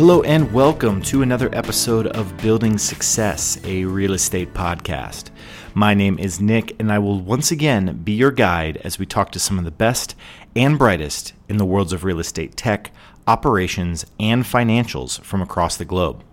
Hello, 0.00 0.22
and 0.22 0.50
welcome 0.50 1.02
to 1.02 1.20
another 1.20 1.54
episode 1.54 2.06
of 2.06 2.34
Building 2.38 2.78
Success, 2.78 3.60
a 3.64 3.84
real 3.84 4.14
estate 4.14 4.54
podcast. 4.54 5.28
My 5.74 5.92
name 5.92 6.18
is 6.18 6.40
Nick, 6.40 6.74
and 6.80 6.90
I 6.90 6.98
will 6.98 7.20
once 7.20 7.50
again 7.50 8.00
be 8.02 8.12
your 8.12 8.30
guide 8.30 8.78
as 8.78 8.98
we 8.98 9.04
talk 9.04 9.30
to 9.32 9.38
some 9.38 9.58
of 9.58 9.66
the 9.66 9.70
best 9.70 10.16
and 10.56 10.78
brightest 10.78 11.34
in 11.50 11.58
the 11.58 11.66
worlds 11.66 11.92
of 11.92 12.02
real 12.02 12.18
estate 12.18 12.56
tech, 12.56 12.92
operations, 13.26 14.06
and 14.18 14.44
financials 14.44 15.20
from 15.20 15.42
across 15.42 15.76
the 15.76 15.84
globe. 15.84 16.24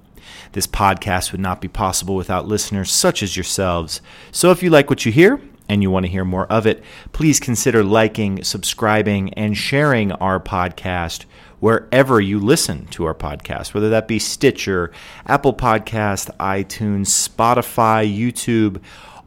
This 0.54 0.66
podcast 0.66 1.34
would 1.34 1.42
not 1.42 1.60
be 1.60 1.68
possible 1.68 2.16
without 2.16 2.48
listeners 2.48 2.90
such 2.90 3.22
as 3.22 3.36
yourselves. 3.36 4.00
So 4.32 4.50
if 4.52 4.64
you 4.64 4.70
like 4.70 4.90
what 4.90 5.06
you 5.06 5.12
hear 5.12 5.42
and 5.68 5.84
you 5.84 5.92
want 5.92 6.06
to 6.06 6.12
hear 6.12 6.24
more 6.24 6.48
of 6.48 6.66
it, 6.66 6.86
please 7.12 7.38
consider 7.38 7.84
liking, 7.84 8.46
subscribing, 8.46 9.34
and 9.34 9.58
sharing 9.58 10.14
our 10.14 10.40
podcast 10.40 11.26
wherever 11.60 12.22
you 12.22 12.40
listen 12.40 12.86
to 12.88 13.06
our 13.06 13.14
podcast, 13.14 13.74
whether 13.74 13.90
that 13.90 14.08
be 14.08 14.20
Stitcher, 14.20 14.92
Apple 15.26 15.54
Podcast, 15.54 16.36
iTunes, 16.38 17.08
Spotify, 17.08 18.08
YouTube. 18.08 18.82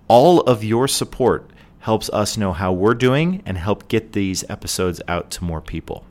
All 0.08 0.40
of 0.40 0.64
your 0.64 0.88
support 0.88 1.50
helps 1.80 2.10
us 2.10 2.36
know 2.36 2.52
how 2.52 2.72
we're 2.72 2.94
doing 2.94 3.42
and 3.46 3.56
help 3.56 3.88
get 3.88 4.12
these 4.12 4.44
episodes 4.48 5.00
out 5.08 5.30
to 5.32 5.44
more 5.44 5.60
people. 5.60 6.04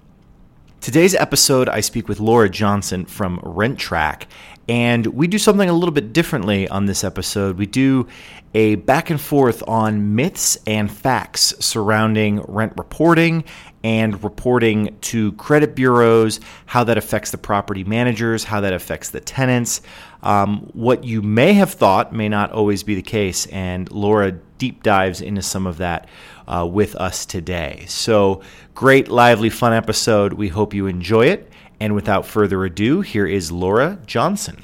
Today's 0.82 1.14
episode, 1.14 1.68
I 1.68 1.82
speak 1.82 2.08
with 2.08 2.22
Laura 2.22 2.50
Johnson 2.50 3.06
from 3.06 3.40
RentTrack, 3.40 4.24
and 4.70 5.08
we 5.08 5.28
do 5.28 5.40
something 5.40 5.68
a 5.68 5.74
little 5.74 5.94
bit 5.94 6.14
differently 6.14 6.70
on 6.70 6.86
this 6.86 7.04
episode. 7.04 7.58
We 7.58 7.66
do 7.66 8.08
a 8.54 8.76
back 8.76 9.10
and 9.10 9.20
forth 9.20 9.64
on 9.68 10.16
myths 10.16 10.60
and 10.68 10.92
facts 10.92 11.56
surrounding 11.60 12.42
rent 12.42 12.74
reporting 12.78 13.44
and 13.84 14.24
reporting 14.24 14.96
to 15.02 15.32
credit 15.34 15.74
bureaus, 15.74 16.40
how 16.68 16.84
that 16.84 16.98
affects 16.98 17.32
the 17.32 17.38
property 17.38 17.84
managers, 17.84 18.44
how 18.44 18.62
that 18.62 18.74
affects 18.74 19.10
the 19.10 19.20
tenants. 19.20 19.82
Um, 20.22 20.70
what 20.74 21.04
you 21.04 21.22
may 21.24 21.54
have 21.54 21.74
thought 21.74 22.14
may 22.14 22.30
not 22.30 22.52
always 22.52 22.84
be 22.84 22.94
the 22.94 23.02
case, 23.02 23.48
and 23.48 23.90
Laura 23.92 24.34
deep 24.58 24.84
dives 24.84 25.22
into 25.22 25.42
some 25.42 25.66
of 25.66 25.78
that 25.78 26.08
uh, 26.48 26.68
with 26.70 26.96
us 26.96 27.26
today. 27.26 27.86
So, 27.88 28.42
great, 28.76 29.08
lively, 29.08 29.50
fun 29.50 29.74
episode. 29.74 30.34
We 30.34 30.50
hope 30.50 30.74
you 30.74 30.86
enjoy 30.88 31.28
it. 31.28 31.49
And 31.82 31.96
without 31.96 32.26
further 32.26 32.66
ado, 32.66 33.02
here 33.02 33.26
is 33.26 33.52
Laura 33.52 34.00
Johnson. 34.06 34.64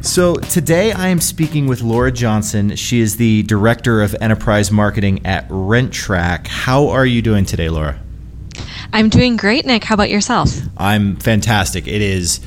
So 0.00 0.36
today 0.36 0.92
I 0.92 1.08
am 1.08 1.20
speaking 1.20 1.66
with 1.66 1.82
Laura 1.82 2.12
Johnson. 2.12 2.76
She 2.76 3.00
is 3.00 3.16
the 3.16 3.42
Director 3.42 4.00
of 4.00 4.14
Enterprise 4.20 4.70
Marketing 4.70 5.26
at 5.26 5.48
RentTrack. 5.48 6.46
How 6.46 6.88
are 6.88 7.04
you 7.04 7.20
doing 7.20 7.44
today, 7.44 7.68
Laura? 7.68 8.00
I'm 8.92 9.08
doing 9.08 9.36
great, 9.36 9.66
Nick. 9.66 9.82
How 9.82 9.94
about 9.94 10.10
yourself? 10.10 10.56
I'm 10.76 11.16
fantastic. 11.16 11.88
It 11.88 12.00
is 12.00 12.40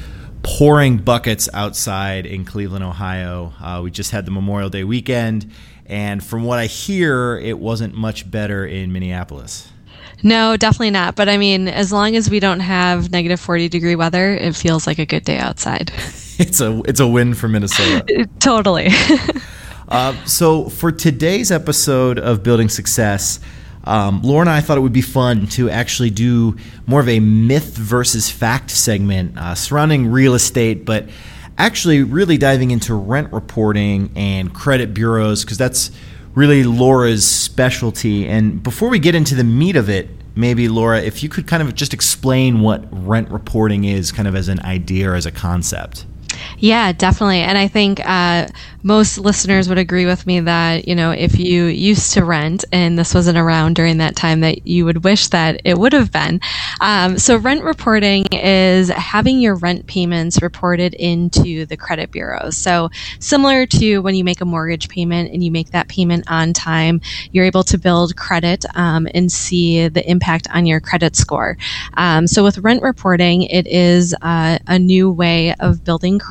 pouring 0.43 0.97
buckets 0.97 1.49
outside 1.53 2.25
in 2.25 2.45
Cleveland, 2.45 2.85
Ohio. 2.85 3.53
Uh, 3.59 3.81
we 3.83 3.91
just 3.91 4.11
had 4.11 4.25
the 4.25 4.31
Memorial 4.31 4.69
Day 4.69 4.85
weekend, 4.85 5.51
and 5.87 6.23
from 6.23 6.45
what 6.45 6.59
I 6.59 6.67
hear, 6.67 7.37
it 7.37 7.59
wasn't 7.59 7.95
much 7.95 8.31
better 8.31 8.65
in 8.65 8.93
Minneapolis. 8.93 9.69
No, 10.23 10.57
definitely 10.57 10.91
not. 10.91 11.15
But 11.15 11.29
I 11.29 11.37
mean, 11.37 11.67
as 11.67 11.91
long 11.91 12.15
as 12.15 12.29
we 12.29 12.39
don't 12.39 12.59
have 12.59 13.11
negative 13.11 13.39
40 13.39 13.69
degree 13.69 13.95
weather, 13.95 14.33
it 14.33 14.55
feels 14.55 14.87
like 14.87 14.99
a 14.99 15.05
good 15.05 15.23
day 15.23 15.37
outside. 15.37 15.91
it's 16.39 16.61
a 16.61 16.81
it's 16.85 16.99
a 16.99 17.07
win 17.07 17.33
for 17.33 17.47
Minnesota. 17.47 18.27
totally. 18.39 18.89
uh, 19.89 20.25
so 20.25 20.69
for 20.69 20.91
today's 20.91 21.51
episode 21.51 22.19
of 22.19 22.43
Building 22.43 22.69
Success, 22.69 23.39
um, 23.83 24.21
Laura 24.21 24.41
and 24.41 24.49
I 24.49 24.61
thought 24.61 24.77
it 24.77 24.81
would 24.81 24.93
be 24.93 25.01
fun 25.01 25.47
to 25.47 25.69
actually 25.69 26.09
do 26.09 26.57
more 26.85 26.99
of 26.99 27.07
a 27.07 27.19
myth 27.19 27.75
versus 27.77 28.29
fact 28.29 28.69
segment 28.69 29.37
uh, 29.37 29.55
surrounding 29.55 30.07
real 30.07 30.33
estate, 30.33 30.85
but 30.85 31.07
actually 31.57 32.03
really 32.03 32.37
diving 32.37 32.71
into 32.71 32.93
rent 32.93 33.31
reporting 33.31 34.11
and 34.15 34.53
credit 34.53 34.93
bureaus 34.93 35.43
because 35.43 35.57
that's 35.57 35.91
really 36.37 36.63
Laura's 36.63 37.27
specialty. 37.27 38.27
And 38.27 38.61
before 38.61 38.89
we 38.89 38.99
get 38.99 39.15
into 39.15 39.33
the 39.33 39.43
meat 39.43 39.75
of 39.75 39.89
it, 39.89 40.07
maybe 40.35 40.69
Laura, 40.69 41.01
if 41.01 41.23
you 41.23 41.29
could 41.29 41.47
kind 41.47 41.63
of 41.63 41.73
just 41.73 41.95
explain 41.95 42.61
what 42.61 42.85
rent 42.91 43.31
reporting 43.31 43.85
is, 43.85 44.11
kind 44.11 44.27
of 44.27 44.35
as 44.35 44.47
an 44.47 44.59
idea 44.59 45.09
or 45.09 45.15
as 45.15 45.25
a 45.25 45.31
concept. 45.31 46.05
Yeah, 46.59 46.91
definitely. 46.91 47.39
And 47.39 47.57
I 47.57 47.67
think 47.67 47.99
uh, 48.03 48.47
most 48.83 49.17
listeners 49.17 49.69
would 49.69 49.77
agree 49.77 50.05
with 50.05 50.25
me 50.25 50.39
that, 50.41 50.87
you 50.87 50.95
know, 50.95 51.11
if 51.11 51.37
you 51.37 51.65
used 51.65 52.13
to 52.13 52.23
rent 52.23 52.63
and 52.71 52.97
this 52.97 53.13
wasn't 53.13 53.37
around 53.37 53.75
during 53.75 53.97
that 53.97 54.15
time, 54.15 54.39
that 54.41 54.65
you 54.67 54.85
would 54.85 55.03
wish 55.03 55.27
that 55.29 55.61
it 55.63 55.77
would 55.77 55.93
have 55.93 56.11
been. 56.11 56.39
Um, 56.81 57.17
so, 57.17 57.37
rent 57.37 57.63
reporting 57.63 58.25
is 58.31 58.89
having 58.89 59.39
your 59.39 59.55
rent 59.55 59.87
payments 59.87 60.41
reported 60.41 60.93
into 60.95 61.65
the 61.65 61.77
credit 61.77 62.11
bureau. 62.11 62.49
So, 62.49 62.89
similar 63.19 63.65
to 63.67 63.99
when 63.99 64.15
you 64.15 64.23
make 64.23 64.41
a 64.41 64.45
mortgage 64.45 64.89
payment 64.89 65.31
and 65.33 65.43
you 65.43 65.51
make 65.51 65.71
that 65.71 65.87
payment 65.89 66.23
on 66.27 66.53
time, 66.53 67.01
you're 67.31 67.45
able 67.45 67.63
to 67.65 67.77
build 67.77 68.15
credit 68.15 68.65
um, 68.75 69.07
and 69.13 69.31
see 69.31 69.87
the 69.87 70.09
impact 70.09 70.47
on 70.53 70.65
your 70.65 70.79
credit 70.79 71.15
score. 71.15 71.57
Um, 71.95 72.27
so, 72.27 72.43
with 72.43 72.57
rent 72.59 72.81
reporting, 72.83 73.43
it 73.43 73.67
is 73.67 74.15
uh, 74.21 74.59
a 74.67 74.79
new 74.79 75.11
way 75.11 75.53
of 75.59 75.83
building 75.83 76.19
credit. 76.19 76.26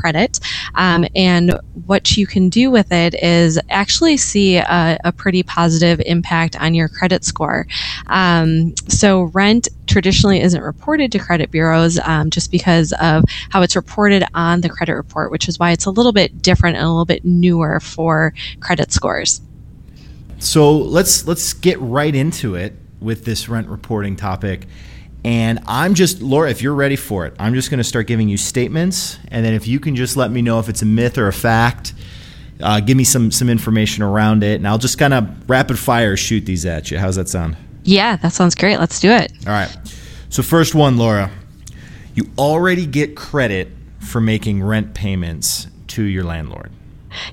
Um, 0.75 1.07
and 1.15 1.59
what 1.87 2.17
you 2.17 2.27
can 2.27 2.49
do 2.49 2.71
with 2.71 2.93
it 2.93 3.15
is 3.23 3.59
actually 3.71 4.17
see 4.17 4.57
a, 4.57 4.99
a 5.05 5.13
pretty 5.13 5.43
positive 5.43 6.01
impact 6.07 6.57
on 6.61 6.75
your 6.75 6.89
credit 6.89 7.25
score. 7.25 7.67
Um, 8.07 8.75
so, 8.89 9.25
rent 9.35 9.69
traditionally 9.87 10.41
isn't 10.41 10.63
reported 10.63 11.13
to 11.13 11.19
credit 11.19 11.51
bureaus 11.51 11.99
um, 12.05 12.31
just 12.31 12.51
because 12.51 12.93
of 13.01 13.25
how 13.51 13.63
it's 13.63 13.77
reported 13.77 14.25
on 14.35 14.61
the 14.61 14.69
credit 14.69 14.95
report, 14.95 15.31
which 15.31 15.49
is 15.49 15.59
why 15.59 15.71
it's 15.71 15.87
a 15.87 15.91
little 15.91 16.13
bit 16.13 16.43
different 16.43 16.77
and 16.77 16.85
a 16.85 16.89
little 16.89 17.05
bit 17.05 17.25
newer 17.25 17.81
for 17.81 18.35
credit 18.61 18.93
scores. 18.93 19.41
So 20.39 20.77
let's 20.77 21.27
let's 21.27 21.53
get 21.55 21.81
right 21.81 22.15
into 22.15 22.55
it 22.55 22.75
with 23.01 23.25
this 23.25 23.49
rent 23.49 23.69
reporting 23.69 24.17
topic. 24.17 24.67
And 25.25 25.61
I'm 25.67 25.95
just, 25.95 26.23
Laura, 26.23 26.51
if 26.51 26.63
you're 26.63 26.75
ready 26.75 26.97
for 26.97 27.27
it, 27.27 27.35
I'm 27.39 27.55
just 27.55 27.71
going 27.71 27.79
to 27.79 27.85
start 27.85 28.07
giving 28.07 28.29
you 28.29 28.37
statements. 28.37 29.19
And 29.29 29.45
then 29.45 29.55
if 29.55 29.67
you 29.67 29.81
can 29.81 29.97
just 29.97 30.17
let 30.17 30.31
me 30.31 30.41
know 30.41 30.61
if 30.61 30.69
it's 30.69 30.83
a 30.83 30.87
myth 30.87 31.19
or 31.19 31.27
a 31.27 31.33
fact, 31.33 31.95
uh, 32.61 32.81
give 32.81 32.97
me 32.97 33.05
some 33.05 33.31
some 33.31 33.51
information 33.51 34.03
around 34.03 34.43
it, 34.43 34.57
and 34.57 34.67
I'll 34.67 34.79
just 34.79 34.99
kind 34.99 35.13
of 35.13 35.51
rapid 35.51 35.79
fire 35.79 36.17
shoot 36.17 36.47
these 36.47 36.65
at 36.65 36.91
you. 36.91 36.99
How's 36.99 37.17
that 37.17 37.29
sound? 37.29 37.57
Yeah, 37.83 38.17
that 38.17 38.33
sounds 38.33 38.55
great. 38.55 38.79
Let's 38.79 38.99
do 39.01 39.11
it. 39.11 39.33
All 39.47 39.53
right. 39.53 39.75
So 40.29 40.43
first 40.43 40.75
one, 40.75 40.97
Laura, 40.97 41.31
you 42.15 42.31
already 42.39 42.87
get 42.87 43.15
credit 43.15 43.69
for 44.01 44.21
making 44.21 44.63
rent 44.63 44.95
payments 44.95 45.69
to 45.89 46.03
your 46.03 46.25
landlord. 46.25 46.73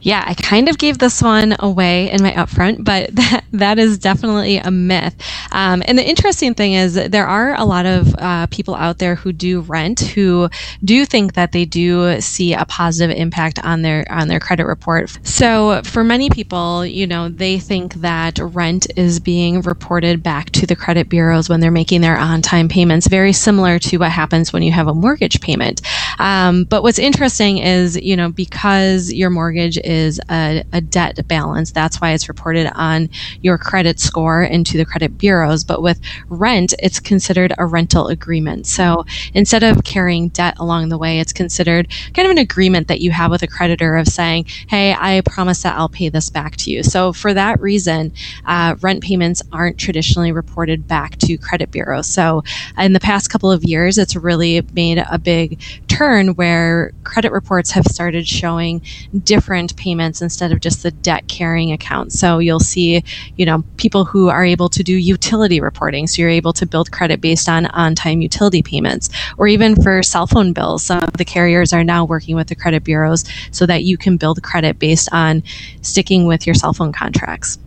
Yeah, 0.02 0.24
I 0.26 0.34
kind 0.36 0.70
of 0.70 0.78
gave 0.78 1.00
this 1.00 1.22
one 1.22 1.56
away 1.60 2.12
in 2.12 2.24
my 2.24 2.32
upfront, 2.34 2.84
but 2.86 3.16
that, 3.16 3.46
that 3.54 3.80
is 3.80 3.98
definitely 4.00 4.58
a 4.58 4.72
myth. 4.72 5.16
Um, 5.52 5.84
and 5.88 5.98
the 5.98 6.08
interesting 6.08 6.54
thing 6.54 6.74
is 6.74 6.96
there 6.96 7.28
are 7.28 7.56
a 7.60 7.66
lot 7.66 7.86
of 7.86 8.16
uh, 8.18 8.48
people 8.48 8.76
out 8.76 9.00
there 9.00 9.16
who 9.16 9.34
do 9.34 9.62
rent 9.62 10.00
who 10.02 10.50
do 10.84 11.06
think 11.06 11.34
that 11.34 11.52
they 11.52 11.66
do 11.66 12.20
see 12.22 12.54
a 12.54 12.66
positive 12.66 13.16
impact 13.16 13.60
on 13.64 13.82
their 13.82 14.06
on 14.12 14.28
their 14.28 14.40
credit 14.40 14.66
report. 14.66 15.18
So 15.24 15.82
for 15.84 16.04
many 16.04 16.30
people, 16.30 16.86
you 16.86 17.08
know, 17.08 17.30
they 17.30 17.60
think 17.60 17.96
that 17.96 18.40
rent 18.40 18.88
is 18.98 19.20
being 19.20 19.62
reported 19.62 20.24
back 20.24 20.52
to 20.52 20.68
the 20.68 20.76
credit 20.76 21.10
bureaus 21.10 21.50
when 21.50 21.60
they're 21.60 21.72
making 21.72 22.02
their 22.02 22.18
on-time 22.18 22.70
payments, 22.70 23.08
very 23.08 23.34
similar 23.34 23.80
to 23.80 23.98
what 23.98 24.12
happens 24.12 24.54
when 24.54 24.64
you 24.64 24.72
have 24.72 24.88
a 24.88 24.94
mortgage 24.94 25.42
payment. 25.42 25.82
Um, 26.20 26.66
but 26.66 26.84
what's 26.84 27.00
interesting 27.00 27.58
is, 27.58 28.00
you 28.00 28.16
know, 28.16 28.32
because 28.32 29.12
your 29.12 29.30
mortgage 29.30 29.78
is 29.80 30.20
a, 30.30 30.64
a 30.72 30.82
debt 30.82 31.20
balance. 31.28 31.72
That's 31.72 32.00
why 32.02 32.12
it's 32.12 32.30
reported 32.30 32.72
on 32.76 33.10
your 33.42 33.58
credit 33.58 34.00
score 34.00 34.42
and 34.42 34.66
to 34.68 34.78
the 34.78 34.86
credit 34.86 35.18
bureaus. 35.18 35.64
But 35.64 35.82
with 35.82 36.00
rent, 36.30 36.74
it's 36.80 37.00
considered 37.00 37.54
a 37.58 37.66
rental 37.66 38.08
agreement. 38.08 38.68
So 38.68 39.06
instead 39.34 39.64
of 39.64 39.84
carrying 39.84 40.30
debt 40.30 40.56
along 40.60 40.90
the 40.90 40.98
way, 40.98 41.20
it's 41.20 41.34
considered 41.34 41.92
kind 42.14 42.26
of 42.26 42.32
an 42.32 42.38
agreement 42.38 42.88
that 42.88 43.02
you 43.02 43.12
have 43.12 43.32
with 43.32 43.44
a 43.44 43.48
creditor 43.48 43.96
of 43.96 44.08
saying, 44.08 44.46
hey, 44.68 44.94
I 44.98 45.22
promise 45.26 45.64
that 45.64 45.78
I'll 45.78 45.90
pay 45.90 46.10
this 46.10 46.30
back 46.30 46.56
to 46.58 46.72
you. 46.72 46.84
So 46.84 47.14
for 47.14 47.34
that 47.34 47.60
reason, 47.62 48.14
uh, 48.46 48.76
rent 48.82 49.04
payments 49.04 49.42
aren't 49.52 49.78
traditionally 49.78 50.32
reported 50.32 50.88
back 50.88 51.18
to 51.20 51.38
credit 51.38 51.72
bureaus. 51.72 52.08
So 52.08 52.44
in 52.78 52.94
the 52.94 53.00
past 53.00 53.30
couple 53.30 53.52
of 53.52 53.64
years, 53.64 53.98
it's 53.98 54.16
really 54.16 54.62
made 54.74 55.04
a 55.10 55.18
big 55.18 55.62
turn 55.94 56.30
where 56.30 56.92
credit 57.04 57.32
reports 57.32 57.72
have 57.72 57.86
started 57.86 58.28
showing 58.28 58.82
different 59.24 59.76
payments 59.76 60.22
instead 60.22 60.52
of 60.52 60.60
just 60.60 60.82
the 60.82 60.92
debt 60.92 61.28
carrying 61.28 61.72
account. 61.72 62.12
So 62.12 62.40
you'll 62.40 62.60
see, 62.60 63.04
you 63.38 63.46
know, 63.46 63.64
people 63.78 64.04
who 64.04 64.30
are 64.30 64.44
able 64.44 64.70
to 64.70 64.84
do 64.84 64.96
utility 64.96 65.62
reporting. 65.62 66.08
So 66.08 66.22
you're 66.22 66.32
able 66.32 66.54
to 66.54 66.66
build 66.66 66.92
credit 66.92 67.22
based 67.22 67.48
on 67.48 67.68
on 67.68 67.94
time 67.96 68.22
utility 68.22 68.64
payments, 68.64 69.10
or 69.38 69.48
even 69.48 69.76
for 69.82 70.02
cell 70.02 70.26
phone 70.26 70.54
bills. 70.54 70.84
Some 70.84 71.04
of 71.04 71.14
the 71.14 71.26
carriers 71.26 71.74
are 71.74 71.84
now 71.84 72.06
working 72.06 72.36
with 72.36 72.48
the 72.48 72.56
credit 72.56 72.84
bureaus 72.84 73.24
so 73.52 73.66
that 73.66 73.84
you 73.84 73.98
can 73.98 74.18
build 74.18 74.42
credit 74.42 74.80
based 74.80 75.10
on 75.12 75.44
sticking 75.82 76.26
with 76.26 76.48
your 76.48 76.56
cell 76.56 76.74
phone 76.74 76.92
contracts. 76.92 77.60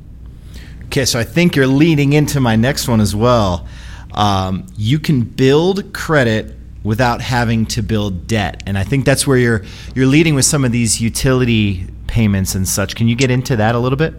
Okay, 0.87 1.05
so 1.05 1.19
I 1.19 1.25
think 1.25 1.55
you're 1.55 1.67
leading 1.67 2.13
into 2.13 2.41
my 2.41 2.57
next 2.57 2.89
one 2.89 3.01
as 3.01 3.15
well. 3.15 3.67
um, 4.17 4.67
you 4.77 4.99
can 4.99 5.23
build 5.23 5.93
credit 5.93 6.56
without 6.87 7.21
having 7.21 7.67
to 7.67 7.83
build 7.83 8.29
debt. 8.29 8.63
And 8.65 8.79
I 8.79 8.85
think 8.85 9.05
that's 9.05 9.27
where 9.27 9.37
you're 9.37 9.65
you're 9.95 10.07
leading 10.07 10.35
with 10.35 10.45
some 10.45 10.65
of 10.65 10.73
these 10.73 11.01
utility 11.01 11.87
payments 12.07 12.55
and 12.55 12.67
such. 12.67 12.95
Can 12.95 13.09
you 13.09 13.17
get 13.17 13.31
into 13.31 13.57
that 13.57 13.75
a 13.75 13.79
little 13.79 13.99
bit? 13.99 14.15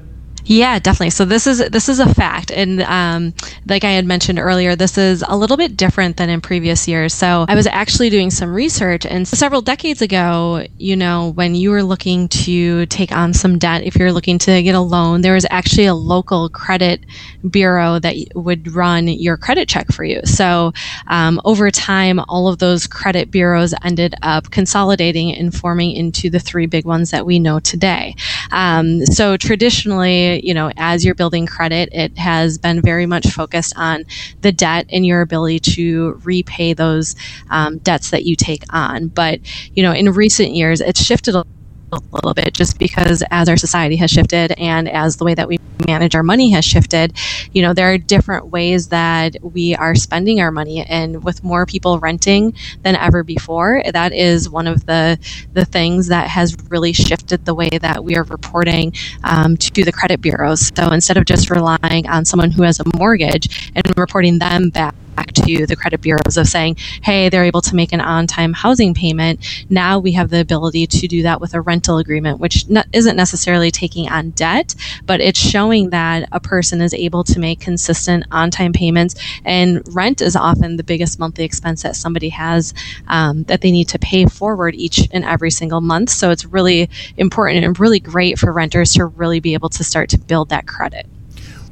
Yeah, 0.49 0.79
definitely. 0.79 1.09
So 1.09 1.25
this 1.25 1.45
is 1.45 1.59
this 1.69 1.89
is 1.89 1.99
a 1.99 2.13
fact, 2.13 2.51
and 2.51 2.81
um, 2.83 3.33
like 3.67 3.83
I 3.83 3.91
had 3.91 4.05
mentioned 4.05 4.39
earlier, 4.39 4.77
this 4.77 4.97
is 4.97 5.21
a 5.27 5.35
little 5.35 5.57
bit 5.57 5.75
different 5.75 6.15
than 6.15 6.29
in 6.29 6.39
previous 6.39 6.87
years. 6.87 7.13
So 7.13 7.45
I 7.49 7.53
was 7.53 7.67
actually 7.67 8.09
doing 8.09 8.31
some 8.31 8.53
research, 8.53 9.05
and 9.05 9.27
several 9.27 9.61
decades 9.61 10.01
ago, 10.01 10.65
you 10.77 10.95
know, 10.95 11.31
when 11.31 11.53
you 11.53 11.69
were 11.71 11.83
looking 11.83 12.29
to 12.29 12.85
take 12.85 13.11
on 13.11 13.33
some 13.33 13.57
debt, 13.59 13.83
if 13.83 13.97
you're 13.97 14.13
looking 14.13 14.39
to 14.39 14.63
get 14.63 14.73
a 14.73 14.79
loan, 14.79 15.19
there 15.19 15.33
was 15.33 15.45
actually 15.49 15.85
a 15.85 15.93
local 15.93 16.47
credit 16.47 17.05
bureau 17.49 17.99
that 17.99 18.15
would 18.33 18.73
run 18.73 19.09
your 19.09 19.35
credit 19.35 19.67
check 19.67 19.91
for 19.91 20.05
you. 20.05 20.21
So 20.23 20.71
um, 21.07 21.41
over 21.43 21.69
time, 21.71 22.21
all 22.29 22.47
of 22.47 22.59
those 22.59 22.87
credit 22.87 23.31
bureaus 23.31 23.73
ended 23.83 24.15
up 24.21 24.49
consolidating 24.51 25.35
and 25.35 25.53
forming 25.53 25.91
into 25.91 26.29
the 26.29 26.39
three 26.39 26.67
big 26.67 26.85
ones 26.85 27.11
that 27.11 27.25
we 27.25 27.37
know 27.37 27.59
today. 27.59 28.15
Um, 28.51 29.05
so 29.05 29.35
traditionally 29.35 30.36
you 30.43 30.53
know, 30.53 30.71
as 30.77 31.05
you're 31.05 31.15
building 31.15 31.45
credit, 31.45 31.89
it 31.91 32.17
has 32.17 32.57
been 32.57 32.81
very 32.81 33.05
much 33.05 33.27
focused 33.27 33.73
on 33.77 34.03
the 34.41 34.51
debt 34.51 34.85
and 34.91 35.05
your 35.05 35.21
ability 35.21 35.59
to 35.59 36.19
repay 36.23 36.73
those 36.73 37.15
um, 37.49 37.79
debts 37.79 38.11
that 38.11 38.25
you 38.25 38.35
take 38.35 38.63
on. 38.71 39.07
But, 39.07 39.39
you 39.73 39.83
know, 39.83 39.91
in 39.91 40.11
recent 40.11 40.51
years, 40.51 40.81
it's 40.81 41.03
shifted 41.03 41.35
a 41.35 41.45
a 41.91 41.99
little 42.11 42.33
bit 42.33 42.53
just 42.53 42.77
because 42.79 43.23
as 43.31 43.47
our 43.49 43.57
society 43.57 43.95
has 43.95 44.11
shifted 44.11 44.53
and 44.57 44.89
as 44.89 45.17
the 45.17 45.25
way 45.25 45.33
that 45.33 45.47
we 45.47 45.57
manage 45.87 46.15
our 46.15 46.23
money 46.23 46.51
has 46.51 46.65
shifted 46.65 47.13
you 47.53 47.61
know 47.61 47.73
there 47.73 47.91
are 47.91 47.97
different 47.97 48.47
ways 48.47 48.89
that 48.89 49.35
we 49.41 49.75
are 49.75 49.95
spending 49.95 50.39
our 50.41 50.51
money. 50.51 50.83
And 50.83 51.23
with 51.23 51.43
more 51.43 51.65
people 51.65 51.99
renting 51.99 52.53
than 52.83 52.95
ever 52.95 53.23
before 53.23 53.83
that 53.91 54.13
is 54.13 54.49
one 54.49 54.67
of 54.67 54.85
the 54.85 55.19
the 55.53 55.65
things 55.65 56.07
that 56.07 56.27
has 56.27 56.55
really 56.69 56.93
shifted 56.93 57.45
the 57.45 57.53
way 57.53 57.69
that 57.69 58.03
we 58.03 58.15
are 58.15 58.23
reporting 58.23 58.93
um, 59.23 59.57
to 59.57 59.83
the 59.83 59.91
credit 59.91 60.21
bureaus. 60.21 60.71
So 60.75 60.91
instead 60.91 61.17
of 61.17 61.25
just 61.25 61.49
relying 61.49 62.07
on 62.07 62.25
someone 62.25 62.51
who 62.51 62.63
has 62.63 62.79
a 62.79 62.83
mortgage 62.97 63.71
and 63.75 63.97
reporting 63.97 64.39
them 64.39 64.69
back 64.69 64.95
back 65.17 65.33
to 65.33 65.65
the 65.65 65.75
credit 65.75 65.99
bureaus 66.01 66.37
of 66.37 66.47
saying, 66.47 66.77
hey, 67.01 67.27
they're 67.27 67.43
able 67.43 67.61
to 67.61 67.75
make 67.75 67.91
an 67.91 67.99
on 67.99 68.27
time 68.27 68.53
housing 68.53 68.93
payment. 68.93 69.65
Now 69.69 69.99
we 69.99 70.11
have 70.13 70.29
the 70.29 70.39
ability 70.39 70.87
to 70.87 71.07
do 71.07 71.23
that 71.23 71.41
with 71.41 71.53
a 71.55 71.61
rental 71.61 71.97
agreement, 71.97 72.39
which 72.39 72.65
isn't 72.93 73.15
necessarily 73.15 73.71
taking 73.71 74.07
on 74.09 74.29
debt, 74.31 74.75
but 75.05 75.19
it's 75.19 75.39
showing 75.39 75.89
that 75.89 76.29
a 76.31 76.39
person 76.39 76.81
is 76.81 76.93
able 76.93 77.23
to 77.25 77.39
make 77.39 77.59
consistent 77.59 78.25
on 78.31 78.51
time 78.51 78.73
payments. 78.73 79.15
And 79.43 79.81
rent 79.93 80.21
is 80.21 80.35
often 80.35 80.77
the 80.77 80.83
biggest 80.83 81.19
monthly 81.19 81.43
expense 81.43 81.81
that 81.83 81.95
somebody 81.95 82.29
has 82.29 82.73
um, 83.07 83.43
that 83.45 83.61
they 83.61 83.71
need 83.71 83.89
to 83.89 83.99
pay 83.99 84.25
forward 84.27 84.75
each 84.75 85.09
and 85.11 85.25
every 85.25 85.49
single 85.49 85.81
month. 85.81 86.11
So 86.11 86.29
it's 86.29 86.45
really 86.45 86.89
important 87.17 87.65
and 87.65 87.79
really 87.79 87.99
great 87.99 88.37
for 88.37 88.53
renters 88.53 88.93
to 88.93 89.05
really 89.05 89.39
be 89.39 89.55
able 89.55 89.69
to 89.69 89.83
start 89.83 90.09
to 90.09 90.19
build 90.19 90.49
that 90.49 90.67
credit. 90.67 91.07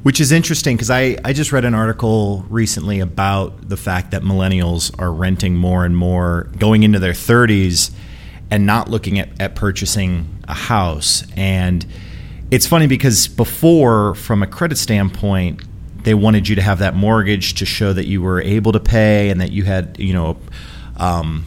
Which 0.06 0.20
is 0.20 0.30
interesting 0.30 0.76
because 0.76 0.88
I, 0.88 1.16
I 1.24 1.32
just 1.32 1.50
read 1.50 1.64
an 1.64 1.74
article 1.74 2.44
recently 2.48 3.00
about 3.00 3.68
the 3.68 3.76
fact 3.76 4.12
that 4.12 4.22
millennials 4.22 4.96
are 5.00 5.12
renting 5.12 5.56
more 5.56 5.84
and 5.84 5.96
more 5.96 6.48
going 6.58 6.84
into 6.84 7.00
their 7.00 7.12
30s 7.12 7.90
and 8.48 8.66
not 8.66 8.88
looking 8.88 9.18
at, 9.18 9.30
at 9.40 9.56
purchasing 9.56 10.28
a 10.46 10.54
house. 10.54 11.26
And 11.36 11.84
it's 12.52 12.68
funny 12.68 12.86
because 12.86 13.26
before, 13.26 14.14
from 14.14 14.44
a 14.44 14.46
credit 14.46 14.78
standpoint, 14.78 15.64
they 16.04 16.14
wanted 16.14 16.46
you 16.46 16.54
to 16.54 16.62
have 16.62 16.78
that 16.78 16.94
mortgage 16.94 17.54
to 17.54 17.66
show 17.66 17.92
that 17.92 18.06
you 18.06 18.22
were 18.22 18.40
able 18.40 18.70
to 18.70 18.80
pay 18.80 19.30
and 19.30 19.40
that 19.40 19.50
you 19.50 19.64
had, 19.64 19.98
you 19.98 20.12
know, 20.12 20.36
um, 20.98 21.44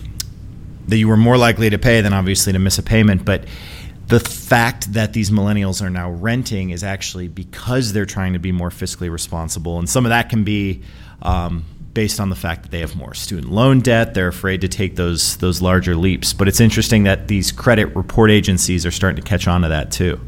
that 0.89 0.97
you 0.97 1.07
were 1.07 1.15
more 1.15 1.37
likely 1.37 1.69
to 1.69 1.77
pay 1.77 2.01
than 2.01 2.11
obviously 2.11 2.51
to 2.51 2.59
miss 2.59 2.77
a 2.77 2.83
payment. 2.83 3.23
But 3.23 3.45
the 4.09 4.19
fact 4.19 4.93
that 4.93 5.13
these 5.13 5.29
millennials 5.29 5.83
are 5.83 5.89
now 5.89 6.09
renting 6.09 6.71
is 6.71 6.83
actually 6.83 7.27
because 7.27 7.93
they're 7.93 8.07
trying 8.07 8.33
to 8.33 8.39
be 8.39 8.51
more 8.51 8.71
fiscally 8.71 9.09
responsible. 9.09 9.77
And 9.77 9.87
some 9.87 10.03
of 10.03 10.09
that 10.09 10.29
can 10.29 10.43
be 10.43 10.81
um, 11.21 11.63
based 11.93 12.19
on 12.19 12.29
the 12.29 12.35
fact 12.35 12.63
that 12.63 12.71
they 12.71 12.79
have 12.79 12.95
more 12.95 13.13
student 13.13 13.51
loan 13.51 13.81
debt. 13.81 14.15
They're 14.15 14.27
afraid 14.27 14.61
to 14.61 14.67
take 14.67 14.95
those 14.95 15.37
those 15.37 15.61
larger 15.61 15.95
leaps. 15.95 16.33
But 16.33 16.47
it's 16.47 16.59
interesting 16.59 17.03
that 17.03 17.27
these 17.27 17.51
credit 17.51 17.95
report 17.95 18.31
agencies 18.31 18.83
are 18.83 18.91
starting 18.91 19.23
to 19.23 19.29
catch 19.29 19.47
on 19.47 19.61
to 19.61 19.69
that 19.69 19.91
too. 19.91 20.19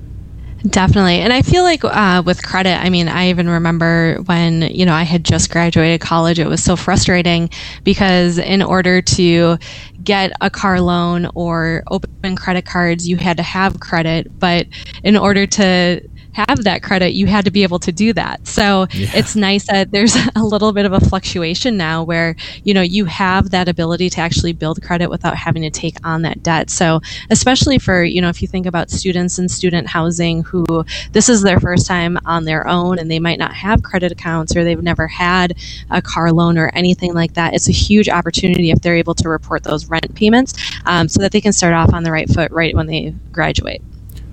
Definitely. 0.69 1.22
And 1.22 1.34
I 1.34 1.42
feel 1.42 1.63
like 1.63 1.84
uh, 1.84 2.22
with 2.24 2.44
credit, 2.44 2.78
I 2.80 2.90
mean, 2.92 3.08
I 3.08 3.30
even 3.30 3.50
remember 3.50 4.18
when, 4.25 4.62
you 4.62 4.86
know, 4.86 4.94
I 4.94 5.02
had 5.04 5.25
just 5.25 5.50
graduated 5.50 6.02
college, 6.02 6.38
it 6.38 6.48
was 6.48 6.63
so 6.63 6.75
frustrating 6.75 7.50
because 7.84 8.38
in 8.38 8.62
order 8.62 9.02
to 9.02 9.58
get 10.04 10.31
a 10.40 10.52
car 10.52 10.80
loan 10.80 11.28
or 11.34 11.84
open 11.90 12.36
credit 12.36 12.66
cards, 12.66 13.08
you 13.10 13.18
had 13.18 13.38
to 13.38 13.44
have 13.44 13.80
credit. 13.80 14.28
But 14.40 14.68
in 15.04 15.18
order 15.18 15.48
to 15.48 16.02
have 16.33 16.63
that 16.63 16.83
credit, 16.83 17.13
you 17.13 17.28
had 17.28 17.45
to 17.45 17.51
be 17.51 17.63
able 17.63 17.80
to 17.80 17.92
do 17.92 18.13
that. 18.13 18.48
So 18.48 18.88
yeah. 18.94 19.10
it's 19.13 19.36
nice 19.36 19.68
that 19.68 19.92
there's 19.92 20.16
a 20.36 20.44
little 20.44 20.72
bit 20.72 20.86
of 20.86 20.94
a 20.94 21.00
fluctuation 21.00 21.78
now 21.78 22.04
where, 22.04 22.36
you 22.63 22.74
know, 22.74 22.81
you 22.81 23.06
have 23.06 23.51
that 23.51 23.68
ability 23.68 24.10
to 24.12 24.22
actually 24.22 24.54
build 24.54 24.81
credit 24.81 25.10
without 25.10 25.36
having 25.36 25.62
to 25.63 25.69
take 25.69 25.98
on 26.06 26.22
that 26.24 26.44
debt. 26.44 26.69
So 26.69 27.01
especially 27.30 27.80
for, 27.80 28.04
you 28.04 28.22
know, 28.22 28.30
if 28.30 28.42
you 28.42 28.48
think 28.48 28.66
about 28.66 28.89
students 28.89 29.39
in 29.39 29.50
student 29.50 29.88
housing 29.88 30.44
who 30.44 30.86
this 31.12 31.30
is 31.30 31.42
their 31.42 31.60
first 31.60 31.86
time 31.88 32.18
on 32.25 32.45
their 32.45 32.68
own 32.68 33.00
and 33.00 33.10
they 33.10 33.19
might 33.19 33.39
not 33.39 33.54
have 33.54 33.84
credit 33.84 34.12
accounts 34.12 34.56
or 34.56 34.63
they've 34.63 34.81
never 34.81 35.07
had 35.07 35.56
a 35.89 36.01
car 36.01 36.31
loan 36.31 36.57
or 36.57 36.69
anything 36.74 37.13
like 37.13 37.34
that, 37.34 37.54
it's 37.54 37.68
a 37.68 37.74
huge 37.74 38.10
opportunity 38.10 38.72
if 38.72 38.81
they're 38.81 38.95
able 38.95 39.16
to 39.16 39.30
report 39.30 39.63
those 39.63 39.88
rent 39.88 40.13
payments 40.16 40.54
um, 40.86 41.07
so 41.07 41.22
that 41.22 41.31
they 41.31 41.42
can 41.42 41.54
start 41.54 41.74
off 41.74 41.94
on 41.94 42.04
the 42.04 42.12
right 42.12 42.30
foot 42.30 42.51
right 42.51 42.75
when 42.75 42.88
they 42.88 43.13
graduate. 43.31 43.81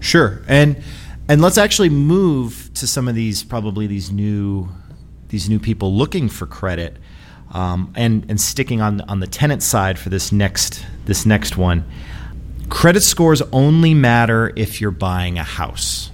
Sure. 0.00 0.40
And 0.46 0.82
and 1.28 1.42
let's 1.42 1.58
actually 1.58 1.90
move 1.90 2.70
to 2.74 2.86
some 2.86 3.08
of 3.08 3.14
these 3.14 3.42
probably 3.42 3.86
these 3.86 4.10
new 4.10 4.68
these 5.28 5.48
new 5.48 5.58
people 5.58 5.94
looking 5.94 6.28
for 6.28 6.46
credit 6.46 6.96
um, 7.52 7.92
and 7.96 8.24
and 8.28 8.40
sticking 8.40 8.80
on 8.80 9.00
on 9.02 9.20
the 9.20 9.26
tenant 9.26 9.62
side 9.62 9.98
for 9.98 10.08
this 10.08 10.32
next 10.32 10.84
this 11.04 11.26
next 11.26 11.56
one. 11.56 11.84
Credit 12.68 13.02
scores 13.02 13.40
only 13.52 13.94
matter 13.94 14.52
if 14.54 14.80
you're 14.80 14.90
buying 14.90 15.38
a 15.38 15.42
house 15.42 16.10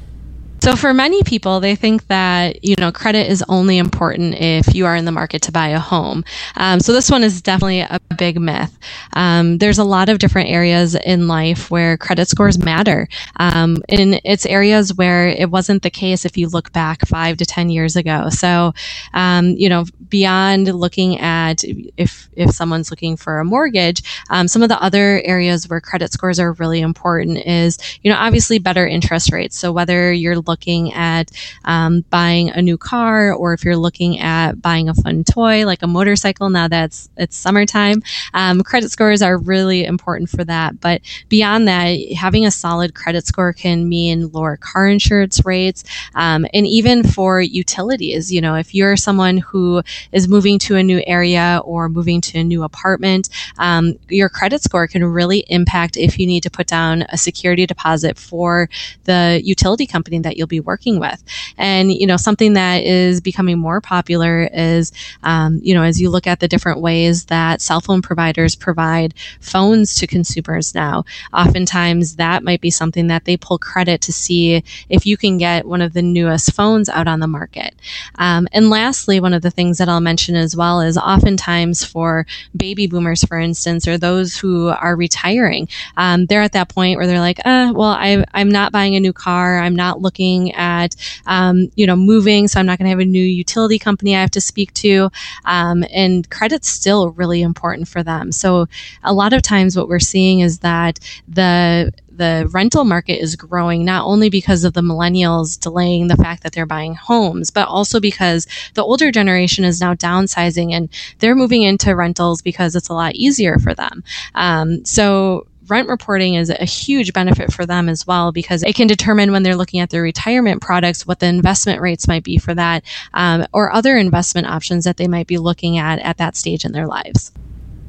so 0.64 0.76
for 0.76 0.94
many 0.94 1.22
people, 1.24 1.60
they 1.60 1.76
think 1.76 2.06
that 2.06 2.64
you 2.64 2.74
know 2.78 2.90
credit 2.90 3.30
is 3.30 3.44
only 3.50 3.76
important 3.76 4.36
if 4.36 4.74
you 4.74 4.86
are 4.86 4.96
in 4.96 5.04
the 5.04 5.12
market 5.12 5.42
to 5.42 5.52
buy 5.52 5.68
a 5.68 5.78
home. 5.78 6.24
Um, 6.56 6.80
so 6.80 6.94
this 6.94 7.10
one 7.10 7.22
is 7.22 7.42
definitely 7.42 7.80
a 7.80 8.00
big 8.16 8.40
myth. 8.40 8.74
Um, 9.12 9.58
there's 9.58 9.76
a 9.76 9.84
lot 9.84 10.08
of 10.08 10.20
different 10.20 10.48
areas 10.48 10.94
in 10.94 11.28
life 11.28 11.70
where 11.70 11.98
credit 11.98 12.28
scores 12.28 12.56
matter. 12.58 13.08
Um, 13.36 13.82
and 13.90 14.18
it's 14.24 14.46
areas 14.46 14.94
where 14.94 15.28
it 15.28 15.50
wasn't 15.50 15.82
the 15.82 15.90
case 15.90 16.24
if 16.24 16.38
you 16.38 16.48
look 16.48 16.72
back 16.72 17.06
five 17.06 17.36
to 17.36 17.44
ten 17.44 17.68
years 17.68 17.94
ago. 17.94 18.30
So 18.30 18.72
um, 19.12 19.48
you 19.48 19.68
know 19.68 19.84
beyond 20.08 20.68
looking 20.68 21.18
at 21.18 21.62
if 21.98 22.30
if 22.36 22.52
someone's 22.52 22.90
looking 22.90 23.18
for 23.18 23.38
a 23.38 23.44
mortgage, 23.44 24.02
um, 24.30 24.48
some 24.48 24.62
of 24.62 24.70
the 24.70 24.82
other 24.82 25.20
areas 25.26 25.68
where 25.68 25.82
credit 25.82 26.10
scores 26.10 26.40
are 26.40 26.54
really 26.54 26.80
important 26.80 27.36
is 27.46 27.76
you 28.00 28.10
know 28.10 28.16
obviously 28.16 28.58
better 28.58 28.86
interest 28.86 29.30
rates. 29.30 29.58
So 29.58 29.70
whether 29.70 30.10
you're 30.10 30.38
looking 30.38 30.53
looking 30.54 30.92
at 30.92 31.30
um, 31.64 32.04
buying 32.10 32.50
a 32.50 32.62
new 32.62 32.78
car 32.78 33.32
or 33.32 33.52
if 33.54 33.64
you're 33.64 33.82
looking 33.86 34.12
at 34.20 34.62
buying 34.62 34.88
a 34.88 34.94
fun 34.94 35.24
toy 35.24 35.66
like 35.66 35.82
a 35.82 35.86
motorcycle 35.98 36.48
now 36.48 36.68
that's 36.68 37.08
it's 37.16 37.36
summertime 37.36 38.00
um, 38.34 38.62
credit 38.62 38.90
scores 38.90 39.22
are 39.22 39.36
really 39.38 39.84
important 39.84 40.30
for 40.30 40.44
that. 40.44 40.80
But 40.80 41.00
beyond 41.28 41.66
that 41.68 41.98
having 42.16 42.46
a 42.46 42.50
solid 42.50 42.94
credit 42.94 43.26
score 43.26 43.52
can 43.52 43.88
mean 43.88 44.28
lower 44.28 44.56
car 44.56 44.88
insurance 44.88 45.44
rates 45.44 45.84
um, 46.14 46.46
and 46.54 46.66
even 46.66 47.02
for 47.02 47.40
utilities. 47.40 48.32
You 48.32 48.40
know 48.40 48.54
if 48.54 48.74
you're 48.74 48.96
someone 48.96 49.38
who 49.38 49.82
is 50.12 50.28
moving 50.28 50.58
to 50.60 50.76
a 50.76 50.82
new 50.82 51.02
area 51.06 51.60
or 51.64 51.88
moving 51.88 52.20
to 52.20 52.38
a 52.38 52.44
new 52.44 52.62
apartment 52.62 53.28
um, 53.58 53.94
your 54.08 54.28
credit 54.28 54.62
score 54.62 54.86
can 54.86 55.04
really 55.04 55.40
impact 55.48 55.96
if 55.96 56.18
you 56.18 56.26
need 56.26 56.42
to 56.42 56.50
put 56.50 56.66
down 56.66 57.02
a 57.10 57.16
security 57.16 57.66
deposit 57.66 58.18
for 58.18 58.68
the 59.04 59.40
utility 59.44 59.86
company 59.86 60.18
that 60.20 60.36
you'll 60.44 60.48
be 60.48 60.60
working 60.60 61.00
with. 61.00 61.24
And, 61.56 61.90
you 61.90 62.06
know, 62.06 62.18
something 62.18 62.52
that 62.52 62.84
is 62.84 63.20
becoming 63.20 63.58
more 63.58 63.80
popular 63.80 64.48
is, 64.52 64.92
um, 65.22 65.58
you 65.62 65.74
know, 65.74 65.82
as 65.82 66.00
you 66.00 66.10
look 66.10 66.26
at 66.26 66.40
the 66.40 66.48
different 66.48 66.80
ways 66.80 67.24
that 67.26 67.62
cell 67.62 67.80
phone 67.80 68.02
providers 68.02 68.54
provide 68.54 69.14
phones 69.40 69.94
to 69.96 70.06
consumers 70.06 70.74
now, 70.74 71.04
oftentimes 71.32 72.16
that 72.16 72.44
might 72.44 72.60
be 72.60 72.70
something 72.70 73.06
that 73.06 73.24
they 73.24 73.36
pull 73.36 73.58
credit 73.58 74.02
to 74.02 74.12
see 74.12 74.62
if 74.90 75.06
you 75.06 75.16
can 75.16 75.38
get 75.38 75.66
one 75.66 75.80
of 75.80 75.94
the 75.94 76.02
newest 76.02 76.52
phones 76.52 76.88
out 76.90 77.08
on 77.08 77.20
the 77.20 77.26
market. 77.26 77.74
Um, 78.16 78.46
and 78.52 78.68
lastly, 78.68 79.20
one 79.20 79.32
of 79.32 79.42
the 79.42 79.50
things 79.50 79.78
that 79.78 79.88
I'll 79.88 80.00
mention 80.00 80.36
as 80.36 80.54
well 80.54 80.80
is 80.80 80.98
oftentimes 80.98 81.84
for 81.84 82.26
baby 82.54 82.86
boomers, 82.86 83.24
for 83.24 83.38
instance, 83.38 83.88
or 83.88 83.96
those 83.96 84.36
who 84.36 84.68
are 84.68 84.96
retiring, 84.96 85.68
um, 85.96 86.26
they're 86.26 86.42
at 86.42 86.52
that 86.52 86.68
point 86.68 86.98
where 86.98 87.06
they're 87.06 87.20
like, 87.20 87.38
uh, 87.46 87.72
well, 87.74 87.90
I, 87.90 88.24
I'm 88.34 88.50
not 88.50 88.72
buying 88.72 88.96
a 88.96 89.00
new 89.00 89.12
car. 89.12 89.58
I'm 89.58 89.76
not 89.76 90.00
looking 90.00 90.33
looking 90.34 90.54
at, 90.54 90.96
um, 91.26 91.70
you 91.76 91.86
know, 91.86 91.96
moving. 91.96 92.48
So 92.48 92.60
I'm 92.60 92.66
not 92.66 92.78
going 92.78 92.86
to 92.86 92.90
have 92.90 92.98
a 92.98 93.04
new 93.04 93.22
utility 93.22 93.78
company 93.78 94.16
I 94.16 94.20
have 94.20 94.30
to 94.32 94.40
speak 94.40 94.72
to. 94.74 95.10
Um, 95.44 95.84
and 95.92 96.28
credit's 96.30 96.68
still 96.68 97.10
really 97.10 97.42
important 97.42 97.88
for 97.88 98.02
them. 98.02 98.32
So 98.32 98.66
a 99.02 99.12
lot 99.12 99.32
of 99.32 99.42
times 99.42 99.76
what 99.76 99.88
we're 99.88 100.00
seeing 100.00 100.40
is 100.40 100.58
that 100.60 100.98
the 101.28 101.92
the 102.16 102.48
rental 102.52 102.84
market 102.84 103.20
is 103.20 103.34
growing 103.34 103.84
not 103.84 104.06
only 104.06 104.30
because 104.30 104.62
of 104.62 104.72
the 104.72 104.80
millennials 104.80 105.58
delaying 105.58 106.06
the 106.06 106.16
fact 106.16 106.44
that 106.44 106.52
they're 106.52 106.64
buying 106.64 106.94
homes, 106.94 107.50
but 107.50 107.66
also 107.66 107.98
because 107.98 108.46
the 108.74 108.84
older 108.84 109.10
generation 109.10 109.64
is 109.64 109.80
now 109.80 109.94
downsizing 109.94 110.70
and 110.70 110.88
they're 111.18 111.34
moving 111.34 111.62
into 111.62 111.96
rentals 111.96 112.40
because 112.40 112.76
it's 112.76 112.88
a 112.88 112.94
lot 112.94 113.16
easier 113.16 113.58
for 113.58 113.74
them. 113.74 114.04
Um, 114.36 114.84
so 114.84 115.48
rent 115.68 115.88
reporting 115.88 116.34
is 116.34 116.50
a 116.50 116.64
huge 116.64 117.12
benefit 117.12 117.52
for 117.52 117.66
them 117.66 117.88
as 117.88 118.06
well 118.06 118.32
because 118.32 118.62
it 118.62 118.74
can 118.74 118.86
determine 118.86 119.32
when 119.32 119.42
they're 119.42 119.56
looking 119.56 119.80
at 119.80 119.90
their 119.90 120.02
retirement 120.02 120.60
products 120.60 121.06
what 121.06 121.20
the 121.20 121.26
investment 121.26 121.80
rates 121.80 122.06
might 122.08 122.24
be 122.24 122.38
for 122.38 122.54
that 122.54 122.84
um, 123.14 123.46
or 123.52 123.72
other 123.72 123.96
investment 123.96 124.46
options 124.46 124.84
that 124.84 124.96
they 124.96 125.08
might 125.08 125.26
be 125.26 125.38
looking 125.38 125.78
at 125.78 125.98
at 126.00 126.18
that 126.18 126.36
stage 126.36 126.64
in 126.64 126.72
their 126.72 126.86
lives. 126.86 127.32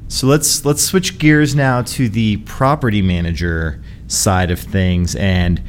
So 0.08 0.26
let's 0.28 0.64
let's 0.64 0.82
switch 0.82 1.18
gears 1.18 1.54
now 1.54 1.82
to 1.82 2.08
the 2.08 2.36
property 2.38 3.02
manager 3.02 3.82
side 4.06 4.50
of 4.50 4.60
things 4.60 5.16
and 5.16 5.60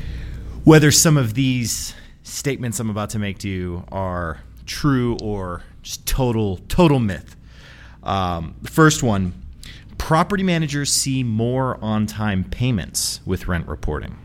whether 0.64 0.92
some 0.92 1.18
of 1.18 1.34
these 1.34 1.96
statements 2.22 2.80
I'm 2.80 2.90
about 2.90 3.10
to 3.12 3.20
make 3.20 3.40
to 3.40 3.50
you 3.50 3.84
are 3.92 4.42
true 4.66 5.18
or 5.24 5.64
just 5.82 6.06
total 6.06 6.58
total 6.68 7.00
myth. 7.00 7.36
Um, 8.04 8.56
the 8.62 8.70
first 8.70 9.02
one 9.02 9.34
property 9.98 10.44
managers 10.44 10.92
see 10.92 11.24
more 11.24 11.78
on 11.82 12.06
time 12.06 12.44
payments 12.44 13.20
with 13.26 13.48
rent 13.48 13.68
reporting. 13.68 14.18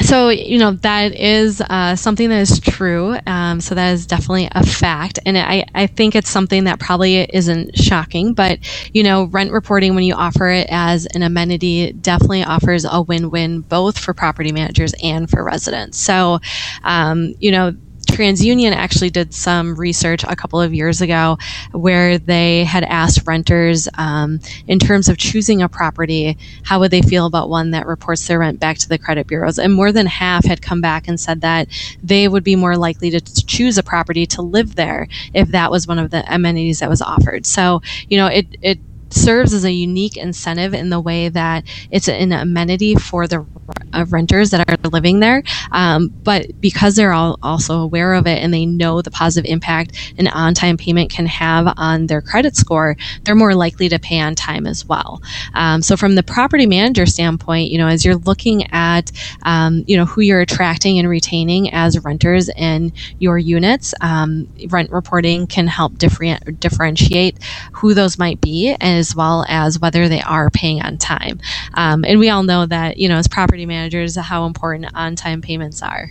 So, 0.00 0.28
you 0.28 0.58
know, 0.58 0.72
that 0.72 1.14
is 1.14 1.60
uh, 1.60 1.94
something 1.94 2.28
that 2.28 2.40
is 2.40 2.58
true. 2.58 3.16
Um, 3.26 3.60
so, 3.60 3.74
that 3.74 3.92
is 3.92 4.06
definitely 4.06 4.48
a 4.52 4.66
fact. 4.66 5.18
And 5.24 5.38
I, 5.38 5.64
I 5.74 5.86
think 5.86 6.14
it's 6.14 6.28
something 6.28 6.64
that 6.64 6.80
probably 6.80 7.22
isn't 7.32 7.78
shocking, 7.78 8.34
but, 8.34 8.58
you 8.92 9.02
know, 9.02 9.24
rent 9.24 9.52
reporting, 9.52 9.94
when 9.94 10.04
you 10.04 10.14
offer 10.14 10.48
it 10.48 10.66
as 10.70 11.06
an 11.14 11.22
amenity, 11.22 11.92
definitely 11.92 12.42
offers 12.42 12.84
a 12.84 13.02
win 13.02 13.30
win 13.30 13.60
both 13.60 13.98
for 13.98 14.12
property 14.14 14.52
managers 14.52 14.94
and 15.02 15.30
for 15.30 15.44
residents. 15.44 15.98
So, 15.98 16.40
um, 16.82 17.34
you 17.38 17.52
know, 17.52 17.72
TransUnion 18.04 18.72
actually 18.72 19.10
did 19.10 19.34
some 19.34 19.74
research 19.74 20.24
a 20.24 20.36
couple 20.36 20.60
of 20.60 20.74
years 20.74 21.00
ago 21.00 21.38
where 21.72 22.18
they 22.18 22.64
had 22.64 22.84
asked 22.84 23.26
renters 23.26 23.88
um, 23.98 24.40
in 24.66 24.78
terms 24.78 25.08
of 25.08 25.18
choosing 25.18 25.62
a 25.62 25.68
property, 25.68 26.36
how 26.64 26.80
would 26.80 26.90
they 26.90 27.02
feel 27.02 27.26
about 27.26 27.48
one 27.48 27.70
that 27.72 27.86
reports 27.86 28.26
their 28.26 28.38
rent 28.38 28.60
back 28.60 28.78
to 28.78 28.88
the 28.88 28.98
credit 28.98 29.26
bureaus? 29.26 29.58
And 29.58 29.72
more 29.72 29.92
than 29.92 30.06
half 30.06 30.44
had 30.44 30.62
come 30.62 30.80
back 30.80 31.08
and 31.08 31.18
said 31.18 31.40
that 31.42 31.68
they 32.02 32.28
would 32.28 32.44
be 32.44 32.56
more 32.56 32.76
likely 32.76 33.10
to 33.10 33.20
choose 33.20 33.78
a 33.78 33.82
property 33.82 34.26
to 34.26 34.42
live 34.42 34.74
there 34.74 35.08
if 35.32 35.48
that 35.48 35.70
was 35.70 35.86
one 35.86 35.98
of 35.98 36.10
the 36.10 36.24
amenities 36.32 36.80
that 36.80 36.90
was 36.90 37.02
offered. 37.02 37.46
So, 37.46 37.82
you 38.08 38.16
know, 38.16 38.26
it, 38.26 38.46
it 38.62 38.78
serves 39.10 39.54
as 39.54 39.64
a 39.64 39.72
unique 39.72 40.16
incentive 40.16 40.74
in 40.74 40.90
the 40.90 41.00
way 41.00 41.28
that 41.28 41.64
it's 41.90 42.08
an 42.08 42.32
amenity 42.32 42.94
for 42.94 43.26
the 43.26 43.46
uh, 43.94 44.04
renters 44.10 44.50
that 44.50 44.68
are 44.68 44.90
living 44.90 45.20
there. 45.20 45.42
Um, 45.72 46.10
but 46.24 46.46
because 46.60 46.96
they're 46.96 47.12
all 47.12 47.38
also 47.42 47.80
aware 47.80 48.14
of 48.14 48.26
it 48.26 48.42
and 48.42 48.52
they 48.52 48.66
know 48.66 49.02
the 49.02 49.10
positive 49.10 49.50
impact 49.50 49.96
an 50.18 50.28
on 50.28 50.54
time 50.54 50.76
payment 50.76 51.10
can 51.10 51.26
have 51.26 51.72
on 51.76 52.06
their 52.06 52.22
credit 52.22 52.56
score, 52.56 52.96
they're 53.24 53.34
more 53.34 53.54
likely 53.54 53.88
to 53.88 53.98
pay 53.98 54.20
on 54.20 54.34
time 54.34 54.66
as 54.66 54.86
well. 54.86 55.20
Um, 55.54 55.82
so, 55.82 55.96
from 55.96 56.14
the 56.14 56.22
property 56.22 56.66
manager 56.66 57.06
standpoint, 57.06 57.70
you 57.70 57.78
know, 57.78 57.88
as 57.88 58.04
you're 58.04 58.16
looking 58.16 58.66
at, 58.72 59.10
um, 59.42 59.84
you 59.86 59.96
know, 59.96 60.04
who 60.04 60.20
you're 60.20 60.40
attracting 60.40 60.98
and 60.98 61.08
retaining 61.08 61.72
as 61.72 62.02
renters 62.04 62.48
in 62.56 62.92
your 63.18 63.38
units, 63.38 63.94
um, 64.00 64.48
rent 64.68 64.90
reporting 64.90 65.46
can 65.46 65.66
help 65.66 65.98
different, 65.98 66.60
differentiate 66.60 67.38
who 67.72 67.94
those 67.94 68.18
might 68.18 68.40
be 68.40 68.76
as 68.80 69.14
well 69.14 69.44
as 69.48 69.78
whether 69.78 70.08
they 70.08 70.20
are 70.22 70.50
paying 70.50 70.82
on 70.82 70.98
time. 70.98 71.40
Um, 71.74 72.04
and 72.04 72.18
we 72.18 72.28
all 72.30 72.42
know 72.42 72.66
that, 72.66 72.98
you 72.98 73.08
know, 73.08 73.16
as 73.16 73.28
property 73.28 73.66
managers, 73.66 73.83
how 74.20 74.46
important 74.46 74.94
on 74.94 75.16
time 75.16 75.40
payments 75.40 75.82
are. 75.82 76.10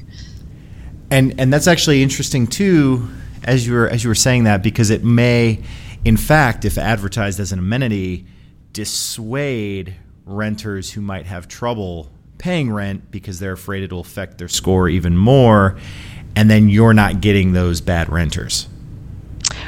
And, 1.11 1.39
and 1.39 1.53
that's 1.53 1.67
actually 1.67 2.01
interesting 2.01 2.47
too, 2.47 3.09
as 3.43 3.67
you 3.67 3.73
were, 3.73 3.87
as 3.87 4.03
you 4.03 4.09
were 4.09 4.15
saying 4.15 4.45
that, 4.45 4.63
because 4.63 4.89
it 4.89 5.03
may, 5.03 5.61
in 6.03 6.17
fact, 6.17 6.65
if 6.65 6.77
advertised 6.77 7.39
as 7.39 7.51
an 7.51 7.59
amenity, 7.59 8.25
dissuade 8.71 9.95
renters 10.25 10.91
who 10.91 11.01
might 11.01 11.25
have 11.25 11.47
trouble 11.47 12.09
paying 12.37 12.71
rent 12.71 13.11
because 13.11 13.39
they're 13.39 13.53
afraid 13.53 13.83
it'll 13.83 13.99
affect 13.99 14.37
their 14.37 14.47
score 14.47 14.89
even 14.89 15.15
more 15.15 15.77
and 16.35 16.49
then 16.49 16.69
you're 16.69 16.93
not 16.93 17.21
getting 17.21 17.53
those 17.53 17.81
bad 17.81 18.09
renters. 18.09 18.67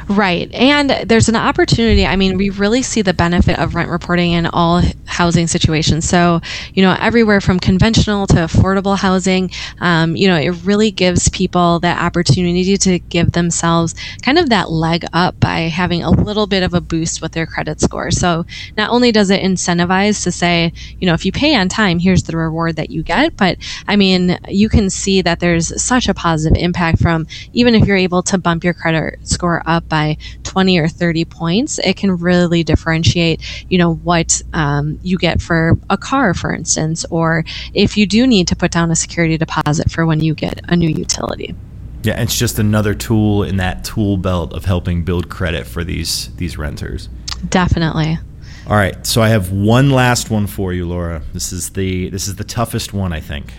Right. 0.07 0.53
And 0.53 0.91
there's 1.07 1.29
an 1.29 1.35
opportunity. 1.35 2.05
I 2.05 2.15
mean, 2.15 2.37
we 2.37 2.51
really 2.51 2.83
see 2.83 3.01
the 3.01 3.13
benefit 3.13 3.57
of 3.57 3.73
rent 3.73 3.89
reporting 3.89 4.33
in 4.33 4.45
all 4.45 4.83
housing 5.05 5.47
situations. 5.47 6.07
So, 6.07 6.41
you 6.75 6.83
know, 6.83 6.95
everywhere 6.99 7.41
from 7.41 7.59
conventional 7.59 8.27
to 8.27 8.35
affordable 8.35 8.95
housing, 8.99 9.49
um, 9.79 10.15
you 10.15 10.27
know, 10.27 10.35
it 10.35 10.49
really 10.63 10.91
gives 10.91 11.27
people 11.29 11.79
that 11.79 11.99
opportunity 11.99 12.77
to 12.77 12.99
give 13.09 13.31
themselves 13.31 13.95
kind 14.21 14.37
of 14.37 14.49
that 14.49 14.69
leg 14.69 15.05
up 15.11 15.39
by 15.39 15.61
having 15.61 16.03
a 16.03 16.11
little 16.11 16.45
bit 16.45 16.61
of 16.61 16.75
a 16.75 16.81
boost 16.81 17.19
with 17.23 17.31
their 17.31 17.47
credit 17.47 17.81
score. 17.81 18.11
So, 18.11 18.45
not 18.77 18.91
only 18.91 19.11
does 19.11 19.31
it 19.31 19.41
incentivize 19.41 20.21
to 20.23 20.31
say, 20.31 20.71
you 20.99 21.07
know, 21.07 21.15
if 21.15 21.25
you 21.25 21.31
pay 21.31 21.55
on 21.55 21.67
time, 21.67 21.97
here's 21.97 22.23
the 22.23 22.37
reward 22.37 22.75
that 22.75 22.91
you 22.91 23.01
get, 23.01 23.35
but 23.37 23.57
I 23.87 23.95
mean, 23.95 24.37
you 24.47 24.69
can 24.69 24.91
see 24.91 25.23
that 25.23 25.39
there's 25.39 25.81
such 25.81 26.07
a 26.07 26.13
positive 26.13 26.61
impact 26.61 27.01
from 27.01 27.25
even 27.53 27.73
if 27.73 27.87
you're 27.87 27.97
able 27.97 28.21
to 28.23 28.37
bump 28.37 28.63
your 28.63 28.73
credit 28.75 29.15
score 29.23 29.63
up 29.65 29.85
by 29.95 30.17
20 30.43 30.77
or 30.77 30.89
30 30.89 31.23
points, 31.23 31.79
it 31.79 31.95
can 31.95 32.17
really 32.17 32.63
differentiate, 32.63 33.39
you 33.69 33.77
know, 33.77 33.93
what 33.93 34.41
um, 34.51 34.99
you 35.03 35.17
get 35.17 35.41
for 35.41 35.77
a 35.89 35.97
car, 35.97 36.33
for 36.33 36.53
instance, 36.53 37.05
or 37.09 37.45
if 37.73 37.95
you 37.95 38.05
do 38.05 38.27
need 38.27 38.45
to 38.49 38.57
put 38.57 38.71
down 38.71 38.91
a 38.91 38.95
security 38.95 39.37
deposit 39.37 39.89
for 39.89 40.05
when 40.05 40.19
you 40.19 40.35
get 40.35 40.59
a 40.67 40.75
new 40.75 40.89
utility. 40.89 41.55
Yeah, 42.03 42.21
it's 42.21 42.37
just 42.37 42.59
another 42.59 42.93
tool 42.93 43.43
in 43.43 43.55
that 43.57 43.85
tool 43.85 44.17
belt 44.17 44.51
of 44.53 44.65
helping 44.65 45.05
build 45.05 45.29
credit 45.29 45.65
for 45.65 45.83
these 45.83 46.35
these 46.35 46.57
renters. 46.57 47.07
Definitely. 47.49 48.19
All 48.67 48.75
right, 48.75 49.05
so 49.05 49.21
I 49.21 49.29
have 49.29 49.51
one 49.51 49.91
last 49.91 50.29
one 50.29 50.45
for 50.45 50.73
you, 50.73 50.85
Laura. 50.87 51.21
This 51.33 51.53
is 51.53 51.69
the 51.69 52.09
this 52.09 52.27
is 52.27 52.35
the 52.35 52.43
toughest 52.43 52.93
one, 52.93 53.13
I 53.13 53.21
think. 53.21 53.53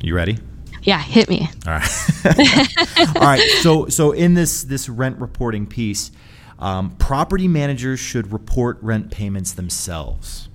You 0.00 0.16
ready? 0.16 0.38
Yeah, 0.84 0.98
hit 1.00 1.28
me. 1.28 1.48
All 1.66 1.72
right. 1.72 2.16
All 3.16 3.22
right. 3.22 3.40
So 3.62 3.88
so 3.88 4.12
in 4.12 4.34
this 4.34 4.64
this 4.64 4.88
rent 4.88 5.18
reporting 5.18 5.66
piece, 5.66 6.12
um, 6.58 6.90
property 6.96 7.48
managers 7.48 7.98
should 7.98 8.32
report 8.32 8.78
rent 8.82 9.10
payments 9.10 9.52
themselves. 9.52 10.48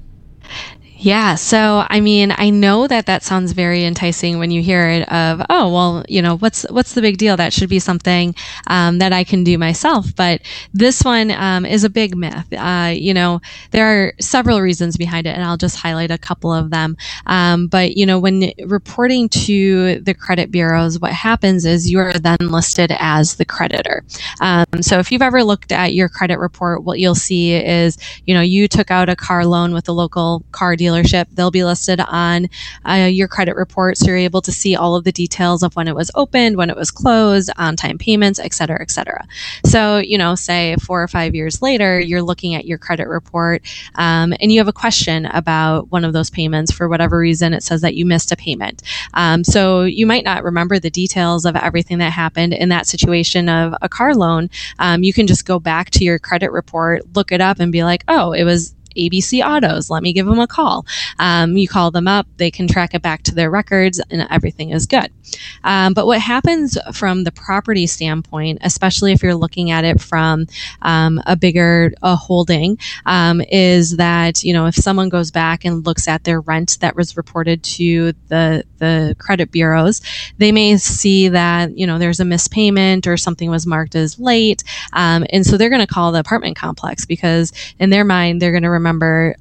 Yeah. 1.02 1.36
So, 1.36 1.86
I 1.90 2.02
mean, 2.02 2.34
I 2.38 2.50
know 2.50 2.86
that 2.86 3.06
that 3.06 3.24
sounds 3.24 3.54
very 3.54 3.86
enticing 3.86 4.38
when 4.38 4.52
you 4.52 4.62
hear 4.62 4.90
it 4.90 5.10
of, 5.10 5.42
oh, 5.50 5.72
well, 5.72 6.04
you 6.10 6.22
know, 6.22 6.36
what's, 6.36 6.64
what's 6.64 6.94
the 6.94 7.00
big 7.02 7.18
deal? 7.18 7.38
That 7.38 7.54
should 7.54 7.70
be 7.70 7.80
something, 7.80 8.36
um, 8.68 8.98
that 9.00 9.14
I 9.14 9.24
can 9.24 9.46
do 9.46 9.58
myself. 9.58 10.14
But 10.14 10.42
this 10.74 11.02
one, 11.02 11.32
um, 11.32 11.66
is 11.66 11.86
a 11.86 11.90
big 11.90 12.18
myth. 12.18 12.52
Uh, 12.52 12.92
you 12.94 13.14
know, 13.14 13.40
there 13.72 13.86
are 13.86 14.14
several 14.20 14.60
reasons 14.60 14.98
behind 14.98 15.26
it 15.26 15.30
and 15.30 15.44
I'll 15.46 15.56
just 15.56 15.78
highlight 15.78 16.12
a 16.12 16.18
couple 16.18 16.54
of 16.54 16.70
them. 16.70 16.98
Um, 17.28 17.68
but, 17.68 17.96
you 17.96 18.06
know, 18.06 18.20
when 18.20 18.52
reporting 18.66 19.30
to 19.30 20.02
the 20.02 20.14
credit 20.14 20.52
bureaus, 20.52 21.00
what 21.00 21.14
happens 21.14 21.64
is 21.66 21.90
you 21.90 22.00
are 22.00 22.12
then 22.12 22.40
listed 22.42 22.92
as 23.00 23.36
the 23.36 23.46
creditor. 23.46 24.04
Um, 24.42 24.66
so 24.82 25.00
if 25.00 25.14
you've 25.14 25.22
ever 25.22 25.46
looked 25.46 25.72
at 25.72 25.94
your 25.94 26.10
credit 26.10 26.40
report, 26.40 26.84
what 26.84 27.00
you'll 27.00 27.16
see 27.16 27.54
is, 27.54 27.98
you 28.26 28.34
know, 28.34 28.42
you 28.42 28.68
took 28.68 28.92
out 28.92 29.08
a 29.08 29.16
car 29.16 29.46
loan 29.46 29.74
with 29.74 29.88
a 29.88 29.94
local 29.94 30.44
car 30.52 30.76
dealer 30.76 30.89
dealership. 30.90 31.26
They'll 31.32 31.52
be 31.52 31.64
listed 31.64 32.00
on 32.08 32.48
uh, 32.88 33.10
your 33.12 33.28
credit 33.28 33.56
report, 33.56 33.98
so 33.98 34.08
you're 34.08 34.18
able 34.18 34.42
to 34.42 34.52
see 34.52 34.76
all 34.76 34.96
of 34.96 35.04
the 35.04 35.12
details 35.12 35.64
of 35.64 35.76
when 35.76 35.88
it 35.88 35.96
was 35.96 36.10
opened, 36.16 36.58
when 36.58 36.70
it 36.70 36.76
was 36.76 36.92
closed, 36.92 37.50
on-time 37.58 37.98
payments, 37.98 38.40
et 38.40 38.54
cetera, 38.54 38.82
et 38.82 38.92
cetera. 38.92 39.26
So, 39.66 39.98
you 39.98 40.18
know, 40.18 40.36
say 40.36 40.76
four 40.78 41.02
or 41.04 41.08
five 41.08 41.36
years 41.36 41.62
later, 41.62 42.00
you're 42.00 42.22
looking 42.22 42.56
at 42.56 42.66
your 42.66 42.78
credit 42.78 43.08
report 43.08 43.62
um, 43.96 44.34
and 44.40 44.52
you 44.52 44.60
have 44.60 44.68
a 44.68 44.74
question 44.74 45.26
about 45.26 45.92
one 45.92 46.06
of 46.06 46.14
those 46.14 46.30
payments 46.30 46.72
for 46.72 46.90
whatever 46.90 47.20
reason. 47.20 47.54
It 47.54 47.64
says 47.64 47.82
that 47.82 47.96
you 47.96 48.06
missed 48.06 48.32
a 48.32 48.36
payment. 48.36 48.82
Um, 49.14 49.44
so 49.44 49.84
you 49.84 50.06
might 50.06 50.24
not 50.24 50.44
remember 50.44 50.80
the 50.80 50.90
details 50.90 51.46
of 51.46 51.56
everything 51.56 52.00
that 52.00 52.12
happened 52.12 52.54
in 52.54 52.70
that 52.70 52.88
situation 52.88 53.50
of 53.50 53.74
a 53.82 53.90
car 53.90 54.16
loan. 54.16 54.50
Um, 54.80 55.04
you 55.04 55.14
can 55.14 55.28
just 55.28 55.46
go 55.46 55.60
back 55.60 55.90
to 55.92 56.04
your 56.04 56.20
credit 56.20 56.52
report, 56.52 57.04
look 57.16 57.32
it 57.32 57.42
up, 57.42 57.60
and 57.60 57.72
be 57.72 57.84
like, 57.84 58.04
oh, 58.08 58.32
it 58.32 58.44
was 58.44 58.74
ABC 59.00 59.44
Autos. 59.46 59.90
Let 59.90 60.04
me 60.04 60.14
give 60.14 60.26
them 60.26 60.40
a 60.40 60.48
call. 60.48 60.86
Um, 61.18 61.58
you 61.58 61.68
call 61.68 61.92
them 61.92 62.08
up, 62.08 62.28
they 62.38 62.52
can 62.52 62.68
track 62.68 62.94
it 62.94 63.02
back 63.02 63.24
to 63.24 63.36
their 63.36 63.50
records, 63.50 64.02
and 64.10 64.28
everything 64.30 64.72
is 64.72 64.86
good. 64.86 65.12
Um, 65.64 65.94
but 65.94 66.06
what 66.06 66.20
happens 66.20 66.78
from 66.94 67.24
the 67.24 67.32
property 67.32 67.88
standpoint, 67.88 68.60
especially 68.62 69.12
if 69.12 69.22
you're 69.22 69.36
looking 69.36 69.72
at 69.72 69.86
it 69.86 70.02
from 70.02 70.48
um, 70.82 71.22
a 71.26 71.36
bigger 71.36 71.92
a 72.02 72.16
holding, 72.16 72.78
um, 73.06 73.42
is 73.50 73.98
that 73.98 74.44
you 74.44 74.54
know 74.54 74.66
if 74.66 74.76
someone 74.76 75.10
goes 75.10 75.32
back 75.32 75.66
and 75.66 75.86
looks 75.86 76.08
at 76.08 76.24
their 76.24 76.42
rent 76.42 76.78
that 76.82 76.96
was 76.96 77.18
reported 77.18 77.64
to 77.64 78.14
the 78.28 78.64
the 78.78 79.16
credit 79.20 79.52
bureaus, 79.52 80.02
they 80.38 80.52
may 80.52 80.78
see 80.78 81.30
that 81.30 81.78
you 81.78 81.86
know 81.86 81.98
there's 81.98 82.20
a 82.20 82.26
missed 82.26 82.52
payment 82.52 83.08
or 83.08 83.18
something 83.18 83.50
was 83.50 83.66
marked 83.66 83.96
as 83.96 84.20
late, 84.20 84.64
um, 84.94 85.26
and 85.32 85.46
so 85.46 85.58
they're 85.58 85.70
going 85.70 85.86
to 85.86 85.94
call 85.94 86.12
the 86.12 86.20
apartment 86.20 86.56
complex 86.56 87.06
because 87.06 87.52
in 87.80 87.90
their 87.90 88.06
mind 88.06 88.42
they're 88.42 88.52
going 88.52 88.64
to 88.64 88.70
remember, 88.70 88.89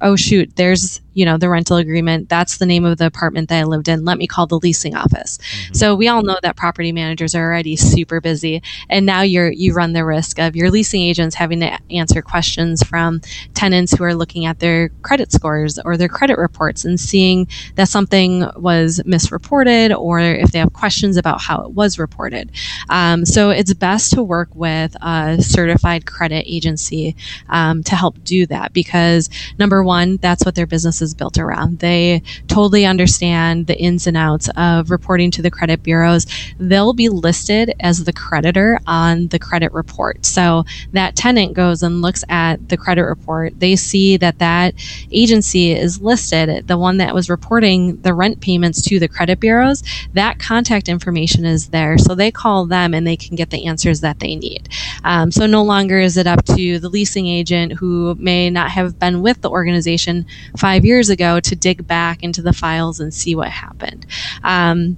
oh 0.01 0.15
shoot, 0.15 0.55
there's 0.55 1.01
you 1.19 1.25
know, 1.25 1.37
the 1.37 1.49
rental 1.49 1.75
agreement. 1.75 2.29
That's 2.29 2.59
the 2.59 2.65
name 2.65 2.85
of 2.85 2.97
the 2.97 3.05
apartment 3.05 3.49
that 3.49 3.59
I 3.59 3.63
lived 3.65 3.89
in. 3.89 4.05
Let 4.05 4.17
me 4.17 4.25
call 4.25 4.47
the 4.47 4.57
leasing 4.57 4.95
office. 4.95 5.37
Mm-hmm. 5.37 5.73
So 5.73 5.93
we 5.93 6.07
all 6.07 6.23
know 6.23 6.37
that 6.43 6.55
property 6.55 6.93
managers 6.93 7.35
are 7.35 7.43
already 7.43 7.75
super 7.75 8.21
busy. 8.21 8.63
And 8.87 9.05
now 9.05 9.23
you're, 9.23 9.51
you 9.51 9.73
run 9.73 9.91
the 9.91 10.05
risk 10.05 10.39
of 10.39 10.55
your 10.55 10.71
leasing 10.71 11.01
agents 11.01 11.35
having 11.35 11.59
to 11.59 11.77
answer 11.91 12.21
questions 12.21 12.81
from 12.83 13.19
tenants 13.53 13.91
who 13.91 14.05
are 14.05 14.15
looking 14.15 14.45
at 14.45 14.59
their 14.59 14.87
credit 15.01 15.33
scores 15.33 15.77
or 15.79 15.97
their 15.97 16.07
credit 16.07 16.37
reports 16.37 16.85
and 16.85 16.97
seeing 16.97 17.49
that 17.75 17.89
something 17.89 18.49
was 18.55 19.01
misreported 19.05 19.91
or 19.91 20.21
if 20.21 20.53
they 20.53 20.59
have 20.59 20.71
questions 20.71 21.17
about 21.17 21.41
how 21.41 21.65
it 21.65 21.71
was 21.71 21.99
reported. 21.99 22.49
Um, 22.87 23.25
so 23.25 23.49
it's 23.49 23.73
best 23.73 24.13
to 24.13 24.23
work 24.23 24.47
with 24.55 24.95
a 25.01 25.37
certified 25.41 26.05
credit 26.05 26.45
agency 26.47 27.17
um, 27.49 27.83
to 27.83 27.97
help 27.97 28.23
do 28.23 28.45
that 28.45 28.71
because 28.71 29.29
number 29.57 29.83
one, 29.83 30.15
that's 30.15 30.45
what 30.45 30.55
their 30.55 30.65
business 30.65 31.01
is 31.01 31.08
is 31.09 31.15
built 31.15 31.37
around. 31.37 31.79
They 31.79 32.21
totally 32.47 32.85
understand 32.85 33.67
the 33.67 33.77
ins 33.77 34.05
and 34.07 34.15
outs 34.15 34.49
of 34.55 34.91
reporting 34.91 35.31
to 35.31 35.41
the 35.41 35.51
credit 35.51 35.83
bureaus. 35.83 36.25
They'll 36.59 36.93
be 36.93 37.09
listed 37.09 37.73
as 37.79 38.03
the 38.03 38.13
creditor 38.13 38.79
on 38.85 39.27
the 39.27 39.39
credit 39.39 39.73
report. 39.73 40.25
So 40.25 40.65
that 40.93 41.15
tenant 41.15 41.53
goes 41.53 41.83
and 41.83 42.01
looks 42.01 42.23
at 42.29 42.69
the 42.69 42.77
credit 42.77 43.05
report. 43.05 43.59
They 43.59 43.75
see 43.75 44.17
that 44.17 44.39
that 44.39 44.75
agency 45.11 45.71
is 45.71 46.01
listed, 46.01 46.67
the 46.67 46.77
one 46.77 46.97
that 46.97 47.15
was 47.15 47.29
reporting 47.29 48.01
the 48.01 48.13
rent 48.13 48.41
payments 48.41 48.81
to 48.83 48.99
the 48.99 49.07
credit 49.07 49.39
bureaus. 49.39 49.83
That 50.13 50.39
contact 50.39 50.89
information 50.89 51.45
is 51.45 51.69
there. 51.69 51.97
So 51.97 52.13
they 52.13 52.31
call 52.31 52.65
them 52.65 52.93
and 52.93 53.05
they 53.07 53.17
can 53.17 53.35
get 53.35 53.49
the 53.49 53.65
answers 53.65 54.01
that 54.01 54.19
they 54.19 54.35
need. 54.35 54.69
Um, 55.03 55.31
so 55.31 55.45
no 55.45 55.63
longer 55.63 55.99
is 55.99 56.17
it 56.17 56.27
up 56.27 56.45
to 56.45 56.79
the 56.79 56.89
leasing 56.89 57.27
agent 57.27 57.73
who 57.73 58.15
may 58.19 58.49
not 58.49 58.71
have 58.71 58.99
been 58.99 59.21
with 59.21 59.41
the 59.41 59.49
organization 59.49 60.25
five 60.57 60.85
years 60.85 60.88
years 60.89 61.09
ago 61.09 61.39
to 61.39 61.55
dig 61.55 61.85
back 61.87 62.23
into 62.23 62.41
the 62.41 62.53
files 62.53 62.99
and 62.99 63.13
see 63.13 63.35
what 63.35 63.49
happened. 63.49 64.05
Um, 64.43 64.97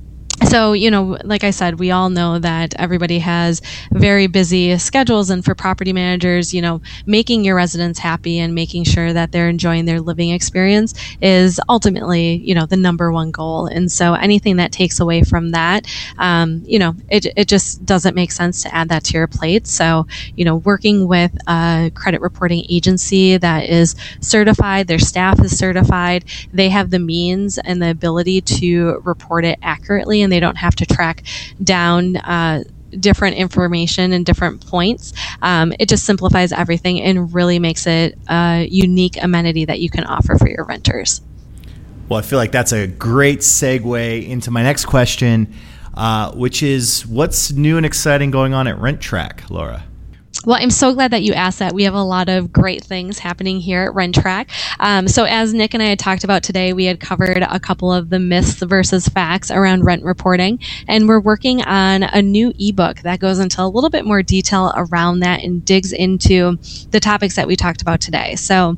so 0.51 0.74
you 0.74 0.91
know 0.91 1.17
like 1.24 1.43
i 1.43 1.51
said 1.51 1.79
we 1.79 1.91
all 1.91 2.10
know 2.10 2.38
that 2.39 2.74
everybody 2.77 3.20
has 3.20 3.62
very 3.93 4.27
busy 4.27 4.77
schedules 4.77 5.29
and 5.29 5.46
for 5.46 5.55
property 5.55 5.93
managers 5.93 6.53
you 6.53 6.62
know 6.62 6.81
making 7.05 7.46
your 7.46 7.55
residents 7.55 8.00
happy 8.00 8.39
and 8.39 8.53
making 8.53 8.84
sure 8.84 9.13
that 9.13 9.31
they're 9.31 9.50
enjoying 9.50 9.86
their 9.86 10.01
living 10.01 10.31
experience 10.31 10.93
is 11.22 11.60
ultimately 11.70 12.36
you 12.38 12.53
know 12.55 12.65
the 12.65 12.77
number 12.77 13.12
one 13.12 13.31
goal. 13.31 13.65
And 13.67 13.91
so 13.91 14.13
anything 14.13 14.58
that 14.58 14.72
takes 14.72 15.00
away 15.00 15.24
from 15.24 15.51
that 15.51 15.88
um, 16.17 16.63
you 16.65 16.79
know 16.79 16.96
it, 17.10 17.27
it 17.38 17.48
just 17.48 17.86
doesn't 17.86 18.15
make 18.15 18.31
sense 18.31 18.62
to 18.63 18.75
add 18.75 18.89
that 18.89 19.03
to 19.05 19.13
your 19.13 19.27
plate. 19.27 19.67
So 19.67 20.08
you 20.36 20.46
know 20.46 20.58
working 20.58 21.08
with 21.08 21.31
a 21.48 21.91
credit 21.96 22.22
reporting 22.22 22.65
agency 22.70 23.38
that 23.38 23.70
is 23.70 23.96
certified 24.20 24.88
their 24.88 25.00
staff 25.00 25.39
is 25.43 25.58
certified 25.58 26.25
they 26.51 26.70
have 26.70 26.89
the 26.89 27.00
means 27.00 27.58
and 27.58 27.81
the 27.81 27.89
ability 27.89 28.41
to 28.41 29.01
report 29.03 29.46
it 29.46 29.58
accurately 29.62 30.22
and 30.22 30.31
they 30.31 30.39
don't 30.41 30.57
have 30.57 30.75
to 30.75 30.86
track 30.86 31.24
down 31.63 32.17
uh, 32.17 32.63
different 33.00 33.38
information 33.38 34.12
and 34.12 34.25
different 34.25 34.65
points. 34.67 35.13
Um, 35.41 35.74
it 35.79 35.88
just 35.88 36.05
simplifies 36.05 36.51
everything 36.51 37.01
and 37.01 37.33
really 37.33 37.60
makes 37.60 37.88
it 37.88 38.17
a 38.27 38.67
unique 38.69 39.21
amenity 39.21 39.65
that 39.65 39.79
you 39.79 39.89
can 39.89 40.03
offer 40.03 40.38
for 40.38 40.50
your 40.50 40.65
renters. 40.65 41.21
Well, 42.10 42.19
I 42.19 42.24
feel 42.24 42.38
like 42.38 42.51
that's 42.51 42.74
a 42.74 42.88
great 42.88 43.39
segue 43.39 44.27
into 44.27 44.51
my 44.51 44.63
next 44.63 44.86
question, 44.86 45.53
uh, 45.93 46.33
which 46.33 46.62
is 46.62 47.07
what's 47.07 47.51
new 47.53 47.77
and 47.77 47.86
exciting 47.86 48.31
going 48.31 48.53
on 48.53 48.67
at 48.67 48.77
RentTrack, 48.77 49.50
Laura? 49.50 49.86
Well, 50.45 50.57
I'm 50.59 50.71
so 50.71 50.93
glad 50.93 51.11
that 51.11 51.21
you 51.21 51.33
asked 51.33 51.59
that. 51.59 51.73
We 51.73 51.83
have 51.83 51.93
a 51.93 52.01
lot 52.01 52.27
of 52.27 52.51
great 52.51 52.83
things 52.83 53.19
happening 53.19 53.59
here 53.59 53.83
at 53.83 53.96
RentTrack. 53.96 54.50
Um, 54.79 55.07
so, 55.07 55.25
as 55.25 55.53
Nick 55.53 55.75
and 55.75 55.83
I 55.83 55.87
had 55.87 56.00
talked 56.00 56.24
about 56.24 56.41
today, 56.41 56.74
we 56.74 56.85
had 56.85 57.00
covered 57.00 57.44
a 57.48 57.59
couple 57.59 57.94
of 57.94 58.09
the 58.09 58.17
myths 58.17 58.55
versus 58.63 59.07
facts 59.07 59.51
around 59.51 59.83
rent 59.85 60.03
reporting, 60.03 60.59
and 60.87 61.07
we're 61.07 61.20
working 61.20 61.61
on 61.61 62.03
a 62.03 62.24
new 62.24 62.53
ebook 62.57 63.01
that 63.01 63.20
goes 63.20 63.37
into 63.37 63.61
a 63.61 63.67
little 63.67 63.91
bit 63.91 64.03
more 64.05 64.24
detail 64.24 64.74
around 64.75 65.20
that 65.20 65.44
and 65.44 65.63
digs 65.63 65.94
into 65.94 66.57
the 66.89 67.00
topics 67.00 67.35
that 67.35 67.48
we 67.48 67.55
talked 67.55 67.83
about 67.83 68.01
today. 68.01 68.35
So, 68.35 68.77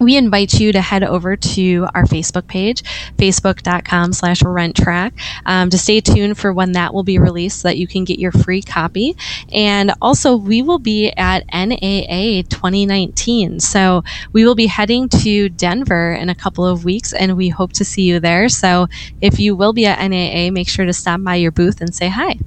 we 0.00 0.16
invite 0.16 0.58
you 0.58 0.72
to 0.72 0.80
head 0.80 1.04
over 1.04 1.36
to 1.36 1.86
our 1.94 2.04
Facebook 2.04 2.46
page, 2.46 2.82
facebook.com 3.18 4.14
slash 4.14 4.40
renttrack, 4.40 5.12
um, 5.44 5.68
to 5.70 5.78
stay 5.78 6.00
tuned 6.00 6.38
for 6.38 6.52
when 6.52 6.72
that 6.72 6.94
will 6.94 7.02
be 7.02 7.18
released 7.18 7.60
so 7.60 7.68
that 7.68 7.76
you 7.76 7.86
can 7.86 8.04
get 8.04 8.18
your 8.18 8.32
free 8.32 8.62
copy. 8.62 9.14
And 9.52 9.92
also, 10.00 10.36
we 10.36 10.62
will 10.62 10.78
be 10.78 11.12
at 11.12 11.44
NAA 11.52 12.42
2019. 12.48 13.60
So 13.60 14.02
we 14.32 14.46
will 14.46 14.54
be 14.54 14.66
heading 14.66 15.08
to 15.10 15.50
Denver 15.50 16.12
in 16.12 16.30
a 16.30 16.34
couple 16.34 16.66
of 16.66 16.84
weeks, 16.84 17.12
and 17.12 17.36
we 17.36 17.50
hope 17.50 17.74
to 17.74 17.84
see 17.84 18.02
you 18.02 18.20
there. 18.20 18.48
So 18.48 18.88
if 19.20 19.38
you 19.38 19.54
will 19.54 19.74
be 19.74 19.84
at 19.84 20.00
NAA, 20.00 20.50
make 20.50 20.68
sure 20.68 20.86
to 20.86 20.94
stop 20.94 21.22
by 21.22 21.34
your 21.34 21.52
booth 21.52 21.82
and 21.82 21.94
say 21.94 22.08
hi. 22.08 22.38